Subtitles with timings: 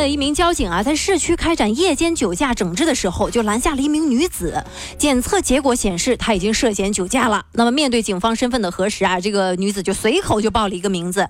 [0.00, 4.62] 的一名交警啊，在市区开展夜间酒驾整治的时候，就拦下了一名女子。
[4.98, 7.44] 检测结果显示，她已经涉嫌酒驾了。
[7.52, 11.26] 那么，面对警方身份的核实啊，这个女子就随口就报了一个名字。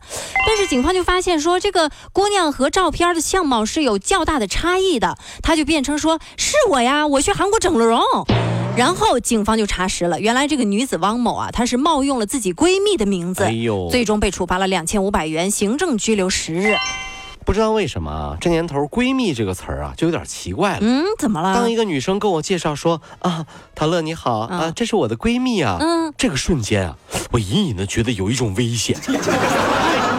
[0.47, 5.16] 但是，警方就发现说，这个姑娘和照片的相貌是有较大的差异的。
[5.43, 8.01] 她就辩称说：“是我呀，我去韩国整了容。”
[8.77, 13.46] 然后警方就查实了，原来这个女子汪某啊，她是冒用了自己闺蜜的名字，
[13.91, 16.74] 最终被处罚了两千五百元行政拘留十日。
[17.47, 20.79] 不知道为什么啊，这年头“闺蜜”这个词儿啊，就有点奇怪了。
[20.83, 21.55] 嗯，怎么了？
[21.55, 23.47] 当一个女生跟我介绍说啊，
[23.77, 26.99] 陶乐你好啊，嗯这是我的闺蜜啊，嗯，这个瞬间啊，
[27.31, 28.99] 我隐隐的觉得有一种危险。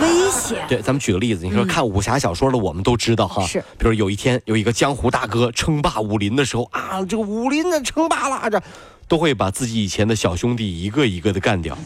[0.02, 0.66] 危险。
[0.70, 8.62] 对，咱们举个例子，你说看武侠小说的，我们都知道哈，是比如有一天有一个江湖大哥称霸武林的时候啊，这个武林的称霸了，这
[9.10, 11.78] 都会把自己以前的小兄弟一个一个的干掉，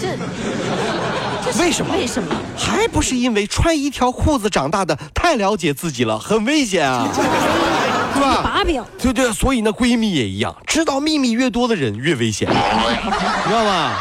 [0.00, 0.16] 这
[1.58, 2.34] 为什么为什么？
[2.56, 7.08] 还不是因为穿一条裤子长大的太了解自己了，很危险啊，
[8.14, 8.40] 对吧？
[8.42, 8.82] 把柄。
[8.98, 12.54] 对对，所以那，闺蜜也一样，知道秘密越多的人越危险， 你
[13.48, 13.92] 知道吗？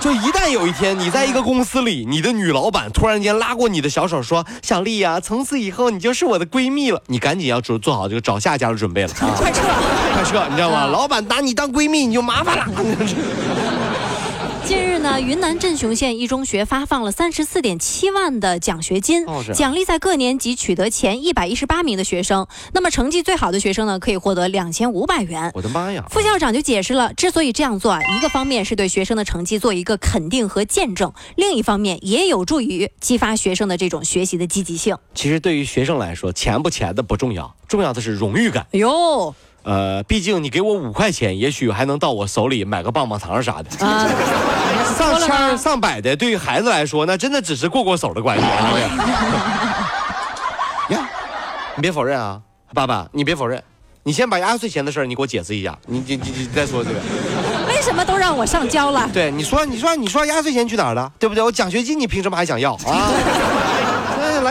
[0.00, 9.30] 就一旦有一天你在一个公司里，你的女老板突然间拉过你的小手说：“小丽呀、从此以后你就是我的闺蜜了。”你赶紧要做做好这个找下家的准备了啊！
[9.36, 9.62] 快撤！
[10.12, 10.86] 快撤，你知道吗？
[10.90, 12.66] 老板拿你当闺蜜，你就麻烦了。
[14.64, 22.46] 近日呢，云南镇雄县一中学发放了三十四点七万的奖学金奖励在各年级取得前一百一十八名的学生。
[22.72, 25.50] 那么成绩最好的学生呢，可以获得两千五百元。
[25.54, 26.04] 我的妈呀！
[26.10, 34.96] 副校长就解释了，之所以这样做啊，一个方面是对学生的成绩做一个肯定和见证，另一方面也有助于激发学生的这种学习的积极性。
[35.14, 38.64] 其实对于学生来说，钱不钱的不重要，重要的是荣誉感。
[38.72, 39.34] 哎呦
[39.64, 43.86] 呃，毕竟你给我五块钱，也许还能到我手里买个棒棒糖啥的。
[43.86, 44.08] 啊，
[44.96, 48.44] 上千上百的，对于孩子来说，那真的只是过过手的关系。
[50.92, 51.08] 呀，
[51.76, 52.40] 你别否认啊，
[52.74, 53.62] 爸爸，你别否认。
[54.04, 56.96] 你先把压岁钱的事儿你给我解释一下，你你你你再说这个。
[57.68, 59.08] 为什么都让我上交了？
[59.12, 61.12] 对，你说你说你说压岁钱去哪儿了？
[61.20, 61.44] 对不对？
[61.44, 62.82] 我奖学金你凭什么还想要啊？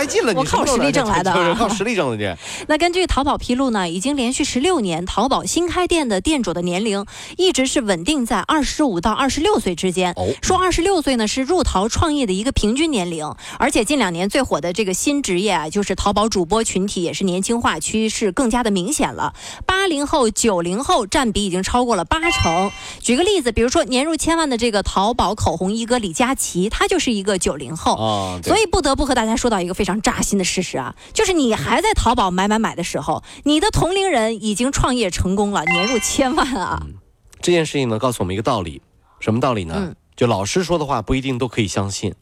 [0.01, 2.35] 哎，来劲了，你我靠实力挣来的啊 靠实力挣的这。
[2.67, 7.05] 那根据淘宝披露呢，已经连续十六年，淘宝新开店的店主的年龄
[7.37, 10.13] 一直是稳定在二十五到二十六岁之间。
[10.13, 19.33] 哦说二十六岁呢是入淘创业的一个平均年龄，而且近两年最火的这个新职业啊，就是淘宝主播群体也是年轻化趋势更加的明显了。
[19.67, 22.71] 八零后、九零后占比已经超过了八成。
[23.01, 27.93] 举个例子，比如说年入千万的这个淘宝口红一哥李佳琦，他就是一个九零后。
[27.93, 36.85] 哦，所以不得不和大家说到一个非常扎心的事实啊，就是你还在淘宝买买买的时候，你的同龄人已经创业成功了，年入千万啊！
[37.41, 38.83] 这件事情呢，告诉我们一个道理，
[39.19, 39.73] 什么道理呢？
[39.77, 42.13] 嗯就老师说的话不一定都可以相信。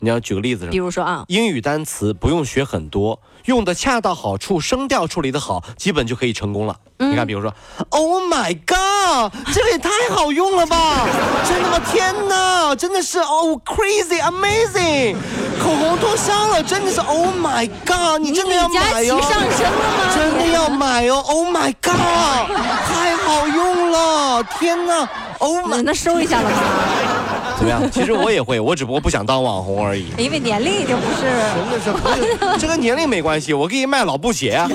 [0.00, 6.76] 你要举个例子比，如说啊，英语单词不用学很多，用的恰到好处，声调处理的好，基本就可以成功了。
[6.98, 7.52] 嗯你看，比如说
[7.88, 11.06] ，Oh my God，这个也太好用了吧！
[11.48, 11.80] 真的吗？
[11.90, 15.14] 天哪，真的是哦，crazy amazing，
[15.62, 20.14] 口红脱销了，真的是 Oh my God，你真的要买哦，上身了吗？
[20.14, 21.96] 真的要买哦！Oh my God，
[22.86, 24.42] 太好用了！
[24.58, 26.56] 天哪！Oh my，那收一下了吗？
[27.60, 27.88] 怎么样？
[27.92, 30.06] 其实我也会，我只不过不想当网红而已。
[30.16, 31.28] 因为年龄已经不是。
[31.54, 31.98] 真的是不
[32.54, 34.66] 是，这跟年龄没关系，我可以卖老布鞋啊。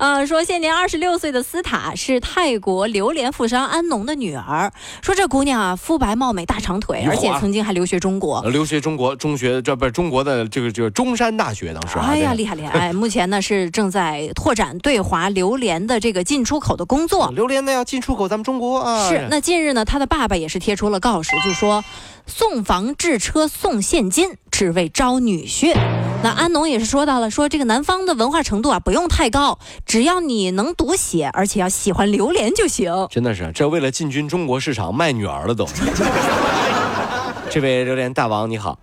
[0.00, 4.72] 呃，说现年二十六岁的斯塔是泰国榴莲富商安农的女儿。
[5.02, 8.40] 说这姑娘啊，肤白貌美，大长腿，而且曾经还留学中国。
[8.48, 12.78] 留学中国中学，这不是中国的这个这个中山大学，当时啊哎呀，厉害厉害！
[12.78, 17.30] 哎，目前呢是正在拓展对华榴莲的这个进出口的工作。
[17.32, 19.06] 榴莲呢要进出口咱们中国啊。
[19.06, 21.84] 是，那近日呢，他的爸爸也是贴出了告示，就说
[22.26, 25.76] 送房置车送现金，只为招女婿。
[26.22, 32.92] 那安农也是说到了，说这个南方的文化程度啊不用太高，只要你能读写，而且要喜欢榴莲就行。
[33.10, 35.66] 真的是这为了进军中国市场卖女儿了都。
[37.48, 38.78] 这位榴莲大王你好，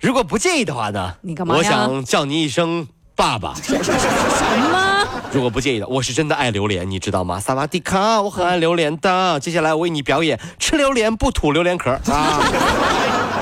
[0.00, 3.54] 如果不介意的话呢，你干嘛呀我想叫你一声爸爸。
[3.62, 3.76] 什
[4.72, 5.06] 么？
[5.32, 7.38] 如果不介意的，我是真的爱榴莲，你知道吗？
[7.38, 9.38] 萨瓦迪卡，我很爱榴莲的。
[9.38, 12.42] 接下来我为你表演吃榴莲不吐榴莲壳啊，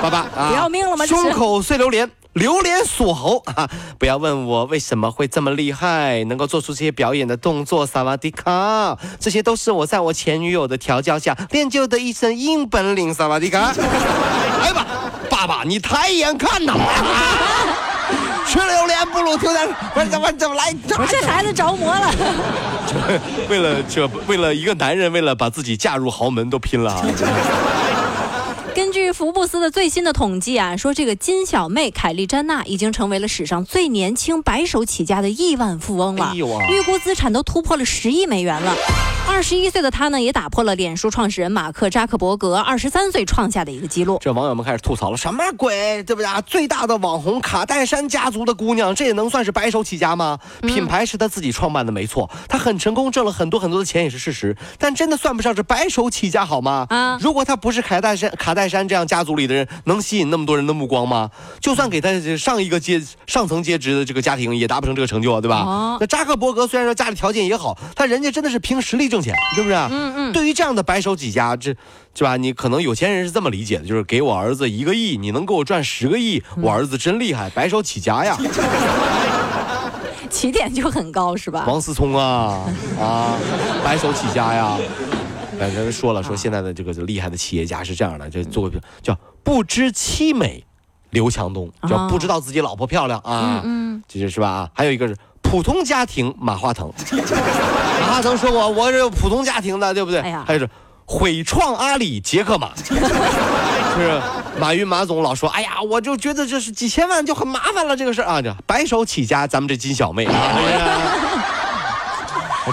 [0.01, 3.69] 爸爸啊，不要命了吗胸口碎榴莲，榴莲锁喉 啊！
[3.97, 7.85] 不要问我为什么会这么厉害，能够做出这些表演的动作。
[7.85, 13.13] 萨瓦迪卡，这些都是我在我前女友的调教下练就的一身硬本领。
[13.13, 13.73] 萨瓦迪卡，
[14.61, 14.85] 来吧，
[15.29, 16.73] 爸爸，你抬眼看呐！
[18.47, 20.73] 吃榴莲不如丢点，我怎么怎么来？
[20.97, 22.11] 我这孩子着魔了。
[23.47, 27.05] 为了这，为了一个男人，为了把自己嫁入豪门，都拼了。
[28.79, 38.73] 根据福布斯的最新的统计啊，说这个金小妹凯莉詹娜已经成为了史上最年轻白手起家的亿万富翁了，预估资产都突破了十亿美元了。
[39.27, 44.17] 二十一岁的她呢，也打破了脸书创始人马克扎克伯格二十三岁创下的一个记录。
[44.21, 46.41] 这网友们开始吐槽了，什么鬼，对不对啊？
[46.41, 50.39] 最大的网红卡戴珊家族的姑娘，这也能算是白手起家吗？
[50.61, 56.87] 品牌是她自己创办的，没错，她很成功，挣了很多很多的钱也是事实，但真的算不上是白手起家好吗？
[56.89, 61.29] 啊，如果她不是卡戴珊，卡戴珊这样家族里的人，能吸引那么多人的目光吗？
[61.59, 65.97] 就算给他上一个阶上层阶级的这个家庭，也达不成这个成就啊，对吧？
[65.99, 69.19] 那扎克伯格虽然说家里条件也好，但人家真的是凭实力挣。
[69.19, 69.75] 钱，是不是？
[69.75, 70.31] 嗯嗯。
[70.31, 71.75] 对于这样的白手起家，这，
[72.15, 72.37] 是吧？
[72.37, 78.37] 你可能有钱人是这么理解的，就是给我儿子一个亿，你能给我赚十个亿，我儿子真厉害，白手起家呀。
[80.29, 81.65] 起点就很高，是吧？
[81.67, 82.63] 王思聪啊
[82.99, 83.35] 啊，
[83.83, 84.77] 白手起家呀。
[85.59, 90.63] 反正 说了，说现在的这个厉害的企业家是这样的，就做个叫不知妻美，
[91.09, 93.61] 刘强东叫不知道自己老婆漂亮啊。
[93.63, 94.03] 嗯嗯。
[94.07, 94.69] 这就是吧啊？
[94.73, 95.15] 还有一个是。
[95.41, 96.93] 普通家庭马化腾，
[98.01, 100.19] 马化腾说我我是普通家庭的，对不对？
[100.19, 100.69] 哎呀，还有是
[101.05, 104.21] 毁创阿里杰克马， 是
[104.59, 110.33] 马云马总老说，哎呀，我就觉得这是几千万就很麻烦了这个事儿啊，这白手起家，咱们这金小妹啊。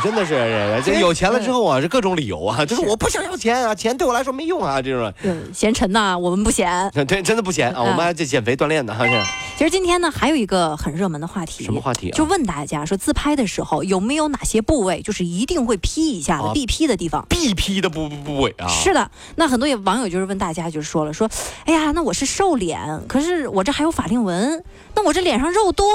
[0.01, 5.13] 真的是，这有钱了之后啊，是各种理由啊，就是我不想要钱啊，钱对我来说没用啊，这种。
[5.53, 6.91] 嫌沉呐，我们不嫌。
[7.07, 9.15] 对，真的不嫌啊，我们还在减肥锻炼呢，还是。
[9.57, 11.65] 其实今天呢，还有一个很热门的话题。
[11.65, 12.11] 什么话题？
[12.11, 17.25] 就问大家说，自拍的时候有没有哪些部位就是一定会 P 一下的，必 P 的地方？
[17.27, 18.69] 必 P 的部部位啊？
[18.69, 21.27] 是的，那很多网友就是问大家，就是说了，说，
[21.65, 24.63] 哎呀，那我是瘦脸，可是我这还有法令纹，
[24.95, 25.87] 那我这脸上肉多，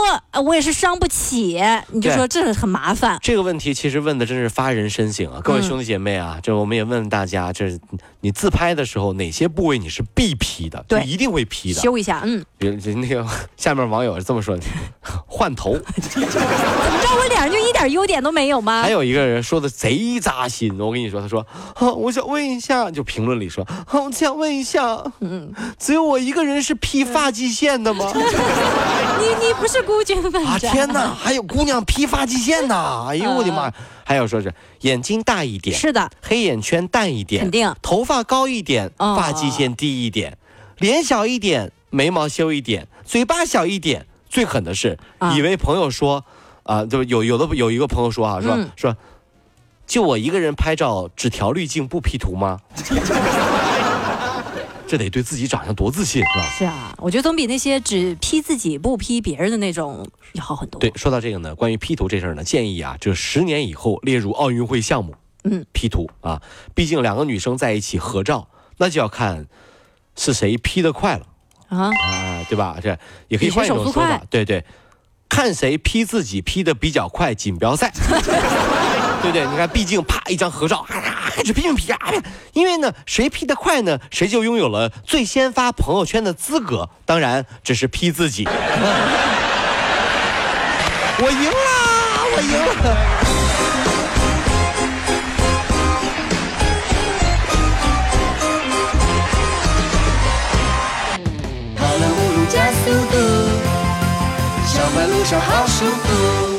[0.43, 3.19] 我也是伤不起，你就说这很麻烦。
[3.21, 7.79] 这个问题其实问的真是发人深省啊，各位兄弟姐妹啊，这我们也问大家，这
[8.21, 10.83] 你自拍的时候哪些部位你是必 P 的？
[10.87, 11.79] 对，一定会 P 的。
[11.79, 12.43] 修一下，嗯。
[12.57, 13.25] 别那个
[13.57, 14.63] 下面网友是这么说的：
[15.27, 15.77] 换头。
[15.99, 16.39] 怎么着？
[17.13, 18.81] 我脸上就一点优点都没有吗？
[18.81, 21.45] 还有一个人说的贼扎心，我跟你说，他说：
[21.95, 28.11] 我想问一下，就评论里说，我想问一下，嗯，只有我一个人是披发际线的吗？
[28.15, 30.45] 你你不是孤军奋战？
[30.45, 33.05] 啊天哪，还有姑娘披发际线呢！
[33.09, 33.71] 哎呦我的妈！
[34.03, 34.51] 还有说是
[34.81, 40.37] 眼睛大一点，是的，黑眼圈淡一点，肯定，头发高一点，发际线低一点，
[40.79, 44.07] 脸小一点，眉毛修一点，嘴巴小一点。
[44.27, 44.97] 最狠的是，
[45.35, 46.25] 以为朋友说，
[46.63, 48.95] 啊，就有有的有一个朋友说啊，说说，
[49.85, 52.61] 就我一个人拍照只调滤镜不 P 图吗？
[54.87, 56.45] 这得对自己长相多自信，是吧？
[56.57, 60.79] 是啊，我觉得总比那些只 P 自己不 P 别人的那种要好很多。
[60.79, 65.15] 对，说到这个呢，关于 P 图这事儿呢，建议啊，这十年以后列入奥运会项目。
[65.43, 66.41] 嗯，P 图啊，
[66.73, 68.47] 毕竟两个女生在一起合照，
[68.77, 69.47] 那就要看
[70.15, 71.27] 是谁 P 的快了
[71.71, 72.77] 啊啊，对吧？
[72.83, 72.95] 这
[73.27, 74.63] 也可以换一种说法，对对，
[75.27, 77.91] 看谁 P 自己 P 的比较快，锦标赛。
[79.23, 80.85] 对对，你看，毕竟啪一张合照。
[80.87, 81.97] 开始拼命 P 啊！
[82.53, 86.89] 因为呢，谁 P 的快呢，谁就拥有了最先发朋友圈的资格。
[87.05, 88.45] 当然，只是 P 自己。
[91.23, 91.55] 我赢了，
[92.35, 92.75] 我赢了。
[102.51, 103.17] 加速度，
[104.67, 106.50] 小马路上好舒服。